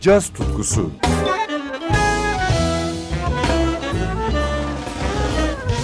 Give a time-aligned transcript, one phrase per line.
[0.00, 0.90] caz tutkusu.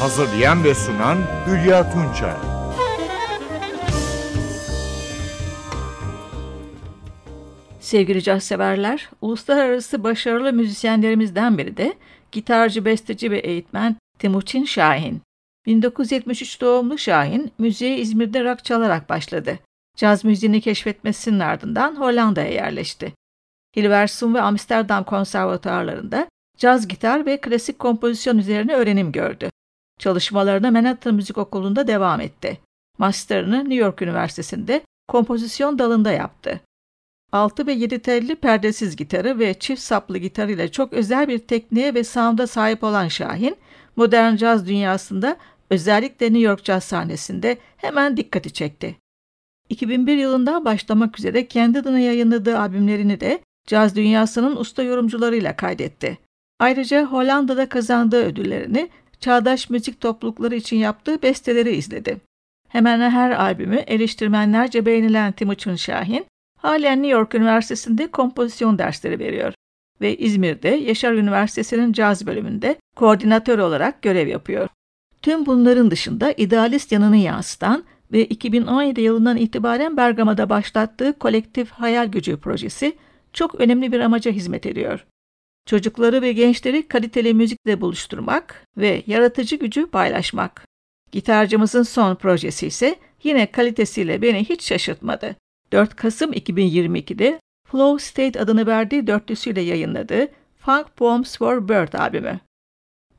[0.00, 2.34] Hazırlayan ve sunan Hülya Tunçay.
[7.81, 11.94] Sevgili caz severler, uluslararası başarılı müzisyenlerimizden biri de
[12.32, 15.20] gitarcı, besteci ve eğitmen Timuçin Şahin.
[15.66, 19.58] 1973 doğumlu Şahin, müziğe İzmir'de rock çalarak başladı.
[19.96, 23.12] Caz müziğini keşfetmesinin ardından Hollanda'ya yerleşti.
[23.77, 29.50] Hilversum ve Amsterdam konservatuarlarında caz gitar ve klasik kompozisyon üzerine öğrenim gördü.
[29.99, 32.59] Çalışmalarına Manhattan Müzik Okulu'nda devam etti.
[32.99, 36.61] Master'ını New York Üniversitesi'nde kompozisyon dalında yaptı.
[37.33, 41.95] 6 ve 7 telli perdesiz gitarı ve çift saplı gitarı ile çok özel bir tekniğe
[41.95, 43.57] ve sound'a sahip olan Şahin,
[43.97, 45.37] modern caz dünyasında
[45.71, 48.97] özellikle New York caz sahnesinde hemen dikkati çekti.
[49.69, 56.19] 2001 yılından başlamak üzere kendi adına yayınladığı albümlerini de caz dünyasının usta yorumcularıyla kaydetti.
[56.59, 58.88] Ayrıca Hollanda'da kazandığı ödüllerini
[59.21, 62.21] çağdaş müzik toplulukları için yaptığı besteleri izledi.
[62.68, 66.26] Hemen her albümü eleştirmenlerce beğenilen Timuçin Şahin,
[66.58, 69.54] halen New York Üniversitesi'nde kompozisyon dersleri veriyor
[70.00, 74.69] ve İzmir'de Yaşar Üniversitesi'nin caz bölümünde koordinatör olarak görev yapıyor.
[75.22, 82.36] Tüm bunların dışında idealist yanını yansıtan ve 2017 yılından itibaren Bergama'da başlattığı kolektif hayal gücü
[82.36, 82.96] projesi
[83.36, 85.06] çok önemli bir amaca hizmet ediyor.
[85.66, 90.64] Çocukları ve gençleri kaliteli müzikle buluşturmak ve yaratıcı gücü paylaşmak.
[91.12, 95.36] Gitarcımızın son projesi ise yine kalitesiyle beni hiç şaşırtmadı.
[95.72, 102.40] 4 Kasım 2022'de Flow State adını verdiği dörtlüsüyle yayınladığı Funk Poems for Bird albümü.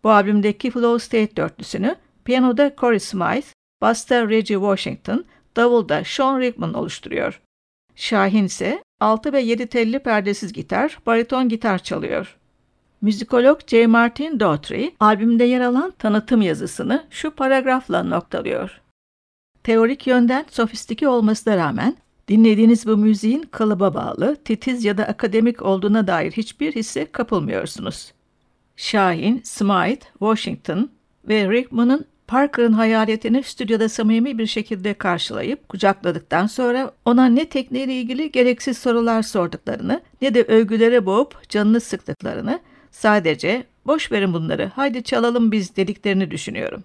[0.03, 1.95] Bu albümdeki Flow State dörtlüsünü
[2.25, 3.47] piyanoda Corey Smythe,
[3.81, 7.41] basta Reggie Washington, davulda Sean Rickman oluşturuyor.
[7.97, 12.37] Şahin ise 6 ve 7 telli perdesiz gitar, bariton gitar çalıyor.
[13.01, 13.87] Müzikolog J.
[13.87, 18.81] Martin Daughtry, albümde yer alan tanıtım yazısını şu paragrafla noktalıyor.
[19.63, 21.97] Teorik yönden sofistike olmasına rağmen
[22.27, 28.13] dinlediğiniz bu müziğin kalıba bağlı, titiz ya da akademik olduğuna dair hiçbir hisse kapılmıyorsunuz.
[28.75, 30.89] Şahin, Smythe, Washington
[31.27, 38.31] ve Rickman'ın Parker'ın hayaletini stüdyoda samimi bir şekilde karşılayıp kucakladıktan sonra ona ne tekniğiyle ilgili
[38.31, 42.59] gereksiz sorular sorduklarını ne de övgülere boğup canını sıktıklarını
[42.91, 46.83] sadece boş verin bunları haydi çalalım biz dediklerini düşünüyorum.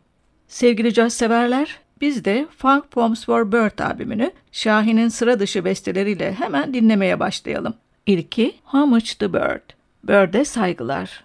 [0.49, 6.75] Sevgili caz severler biz de Funk Poems for Bird albümünü Şahin'in sıra dışı besteleriyle hemen
[6.75, 7.75] dinlemeye başlayalım.
[8.07, 9.71] İlki How Much the Bird?
[10.05, 11.25] Bird'e saygılar.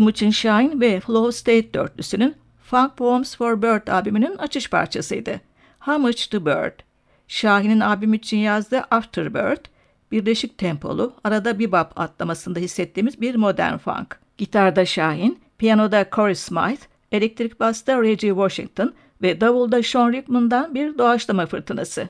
[0.00, 5.40] Timuçin Shine ve Flow State dörtlüsünün Funk Poems for Bird albümünün açış parçasıydı.
[5.80, 6.80] How Much the Bird.
[7.28, 9.64] Şahin'in albüm için yazdığı Afterbird,
[10.12, 14.20] birleşik tempolu, arada bebop atlamasında hissettiğimiz bir modern funk.
[14.38, 21.46] Gitarda Şahin, piyanoda Corey Smythe, elektrik basta Reggie Washington ve davulda Sean Rickman'dan bir doğaçlama
[21.46, 22.08] fırtınası.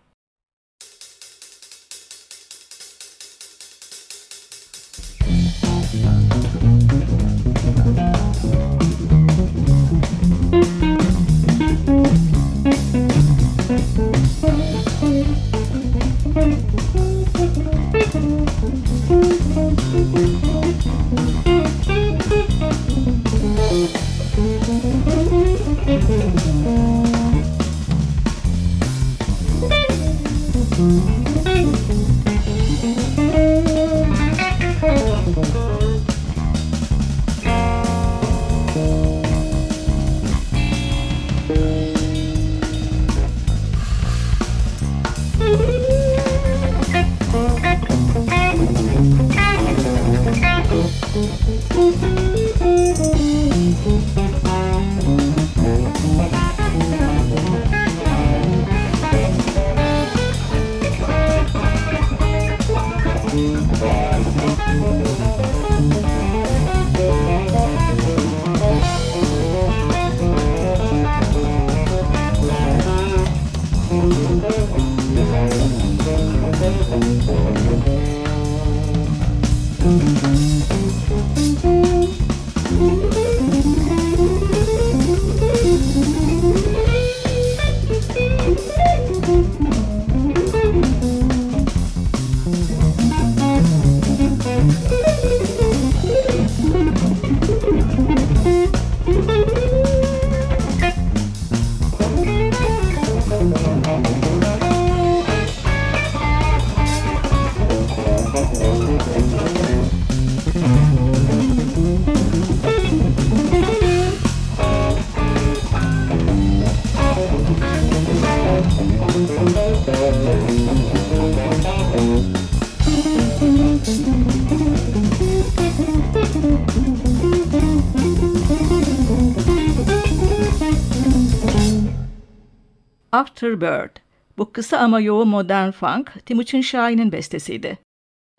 [133.21, 133.97] Afterbird.
[134.39, 137.79] Bu kısa ama yoğun modern funk, Timuçin Şahin'in bestesiydi.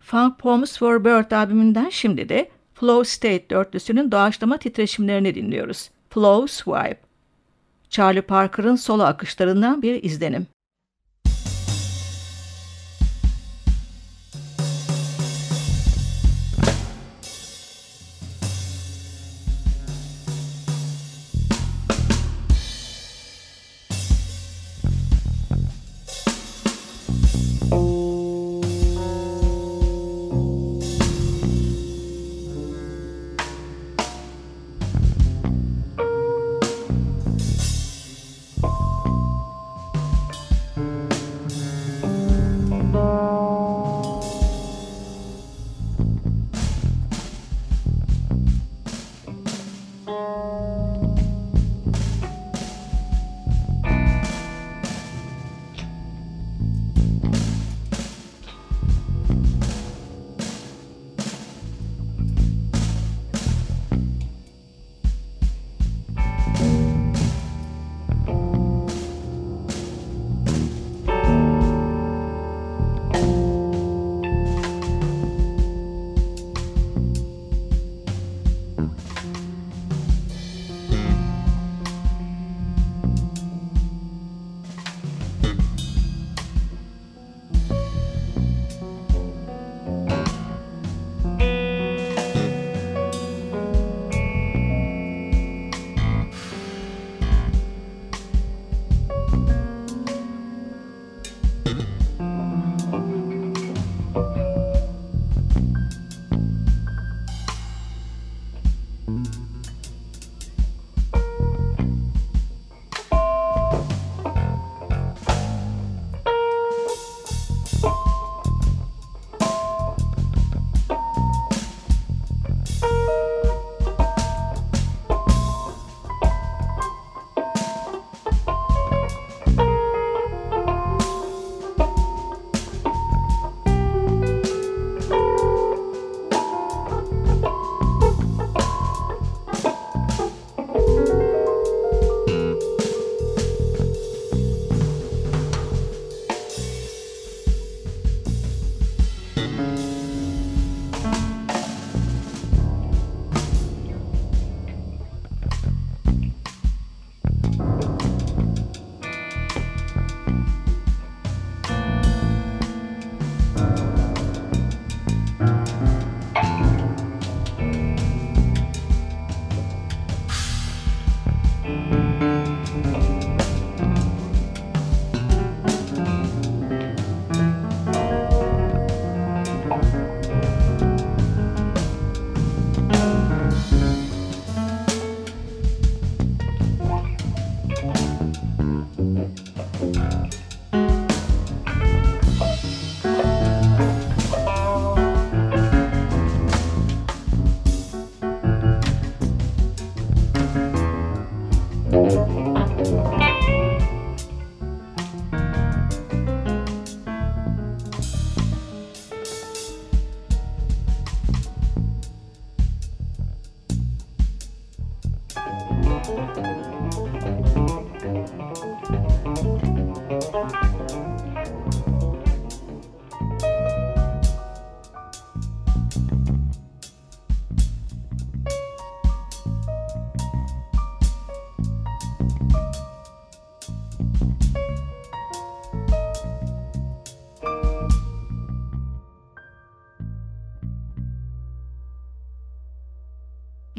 [0.03, 5.89] Funk Poems for Bird albümünden şimdi de Flow State dörtlüsünün doğaçlama titreşimlerini dinliyoruz.
[6.09, 7.01] Flow Swipe.
[7.89, 10.47] Charlie Parker'ın solo akışlarından bir izlenim.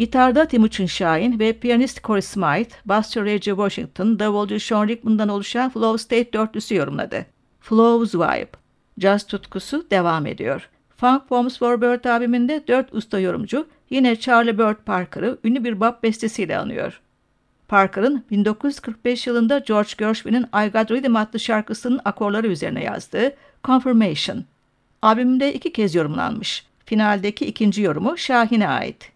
[0.02, 5.98] Gitarda Timuçin Şahin ve piyanist Corey Smythe, basçı Reggie Washington, davulcu Sean Rickman'dan oluşan Flow
[5.98, 7.26] State dörtlüsü yorumladı.
[7.60, 8.50] Flow's Vibe,
[8.98, 10.68] caz tutkusu devam ediyor.
[10.96, 16.02] Funk Forms for Bird albümünde dört usta yorumcu yine Charlie Bird Parker'ı ünlü bir bap
[16.02, 17.00] bestesiyle anıyor.
[17.68, 24.44] Parker'ın 1945 yılında George Gershwin'in I Got Rhythm adlı şarkısının akorları üzerine yazdığı Confirmation.
[25.02, 26.66] Albümde iki kez yorumlanmış.
[26.84, 29.11] Finaldeki ikinci yorumu Şahin'e ait.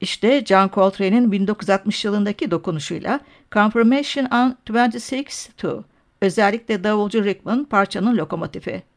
[0.00, 3.20] İşte John Coltrane'in 1960 yılındaki dokunuşuyla
[3.52, 5.82] Confirmation on 26-2,
[6.20, 8.89] özellikle davulcu Rickman parçanın lokomotifi.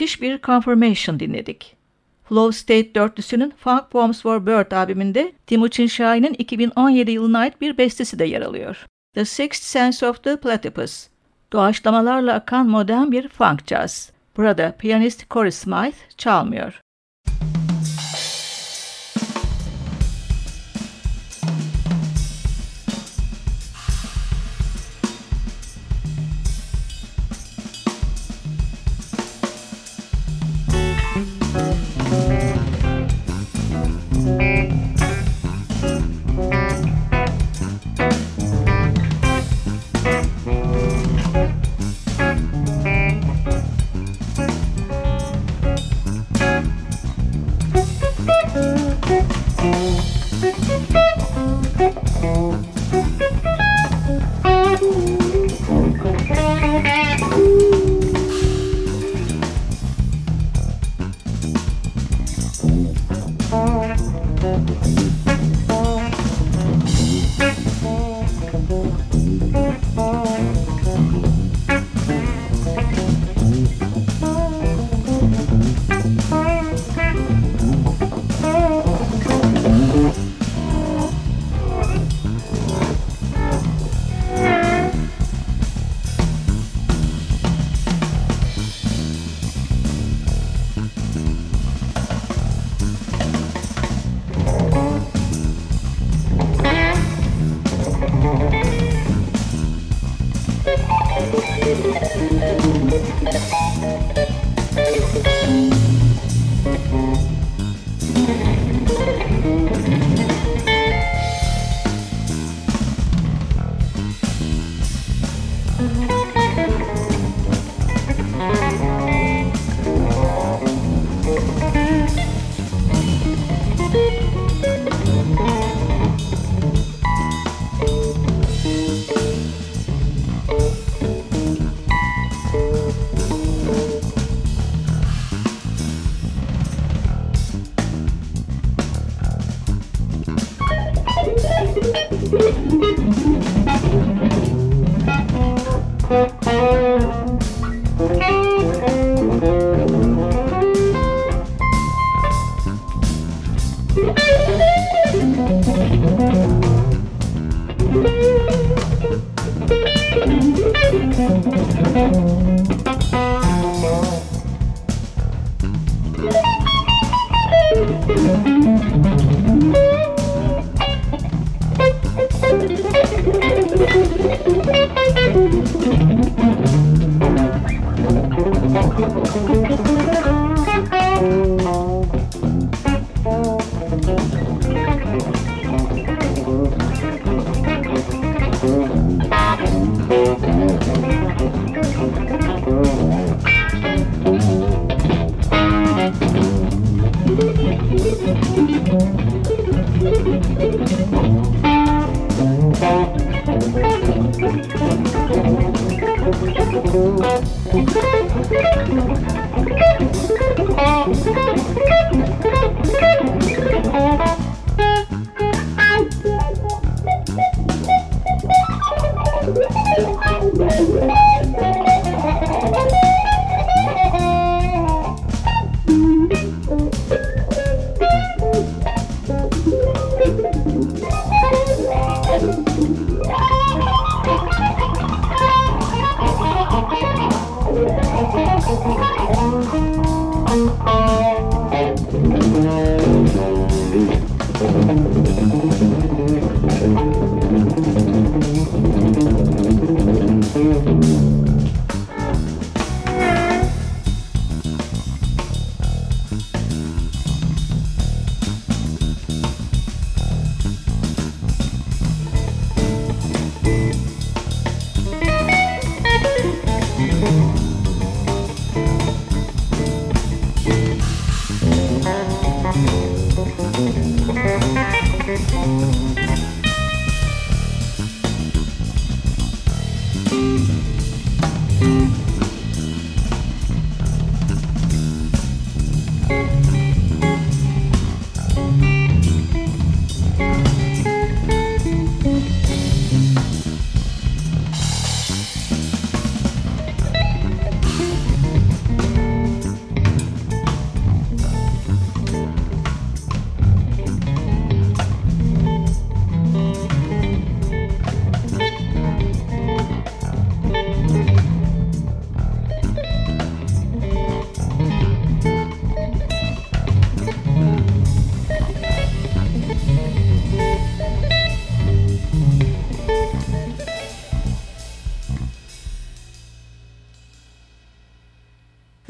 [0.00, 1.76] Müthiş bir Confirmation dinledik.
[2.24, 8.18] Flow State dörtlüsünün Funk Poems for Bird albümünde Timuçin Şahin'in 2017 yılına ait bir bestesi
[8.18, 8.86] de yer alıyor.
[9.14, 11.08] The Sixth Sense of the Platypus.
[11.52, 14.12] Doğaçlamalarla akan modern bir funk jazz.
[14.36, 16.79] Burada piyanist Corey Smythe çalmıyor.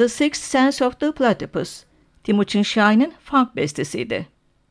[0.00, 1.84] The Sixth Sense of the Platypus,
[2.24, 4.26] Timuçin Şahin'in funk bestesiydi.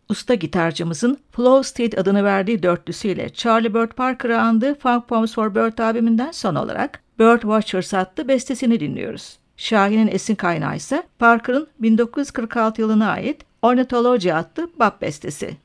[0.10, 5.78] Usta gitarcımızın Flow State adını verdiği dörtlüsüyle Charlie Bird Parker'ı andığı Funk Poems for Bird
[5.78, 9.40] albümünden son olarak Bird Watchers adlı bestesini dinliyoruz.
[9.58, 15.58] Şahin'in esin kaynağı ise Parker'ın 1946 yılına ait Ornithology adlı bab bestesi.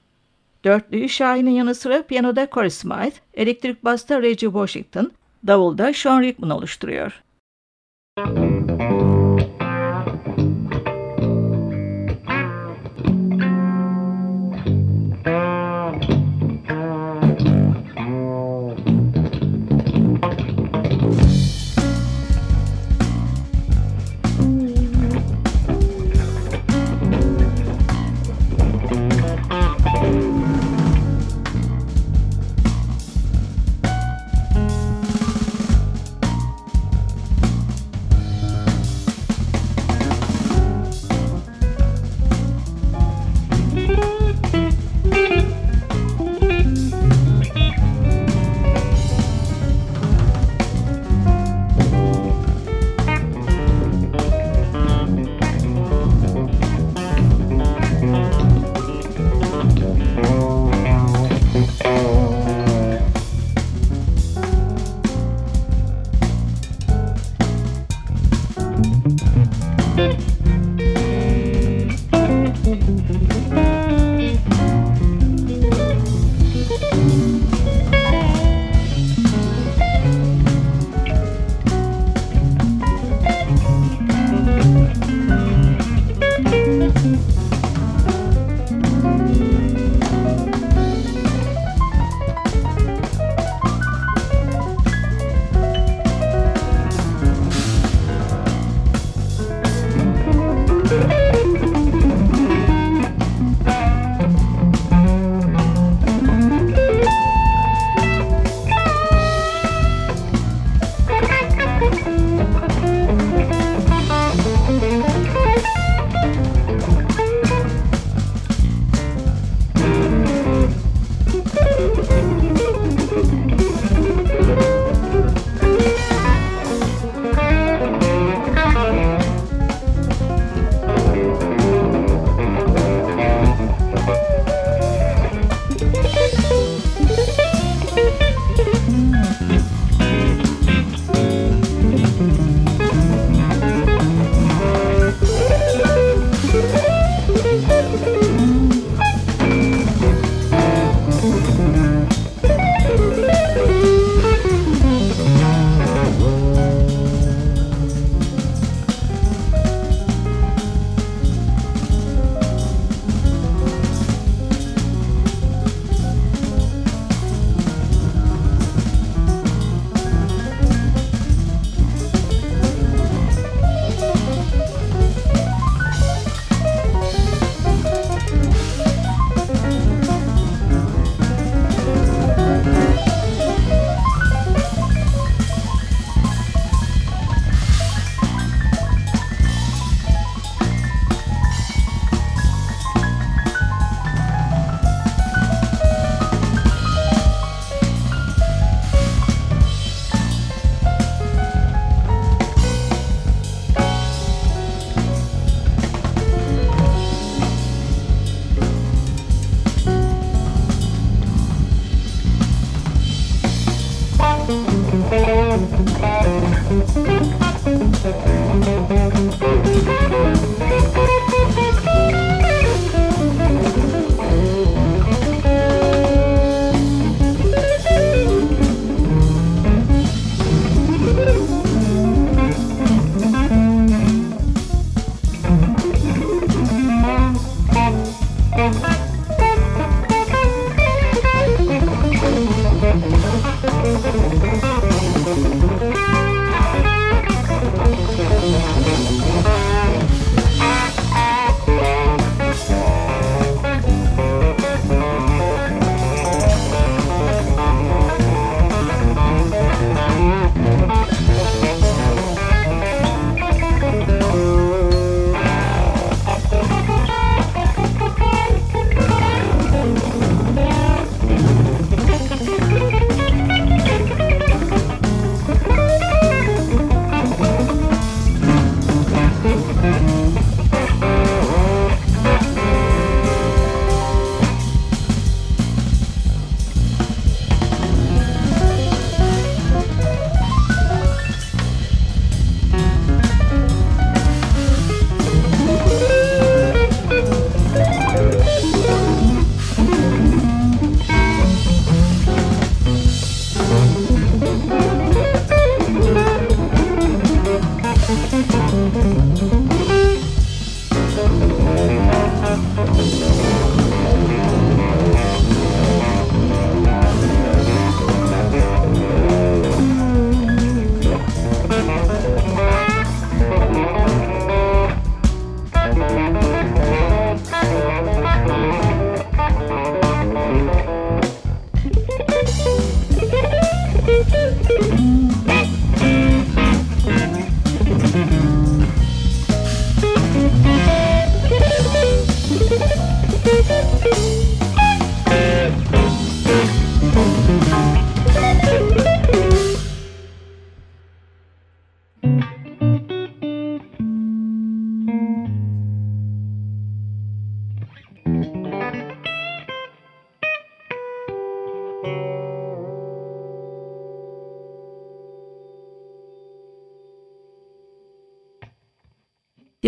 [0.64, 5.12] Dörtlüyü Şahin'in yanı sıra piyanoda Corey Smythe, elektrik basta Reggie Washington,
[5.46, 7.22] davulda Sean Rickman oluşturuyor.
[8.18, 8.74] Müzik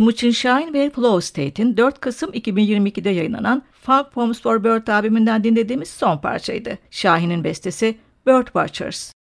[0.07, 5.89] Timuçin Şahin ve Flow State'in 4 Kasım 2022'de yayınlanan Funk Poems for Bird albümünden dinlediğimiz
[5.89, 6.79] son parçaydı.
[6.91, 9.13] Şahin'in bestesi Bird Watchers.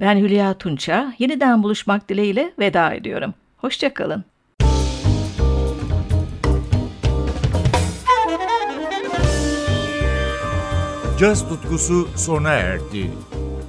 [0.00, 3.34] Ben Hülya Tunça, yeniden buluşmak dileğiyle veda ediyorum.
[3.56, 4.24] Hoşçakalın.
[11.18, 13.10] Caz tutkusu sona erdi.